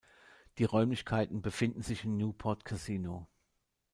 Die 0.57 0.63
Räumlichkeiten 0.63 1.43
befinden 1.43 1.83
sich 1.83 2.05
im 2.05 2.17
Newport 2.17 2.65
Casino. 2.65 3.27